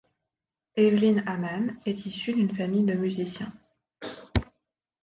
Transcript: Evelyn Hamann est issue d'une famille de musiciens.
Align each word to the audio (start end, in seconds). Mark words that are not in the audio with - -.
Evelyn 0.77 1.19
Hamann 1.27 1.79
est 1.85 2.07
issue 2.07 2.33
d'une 2.33 2.55
famille 2.55 2.85
de 2.85 2.95
musiciens. 2.95 3.53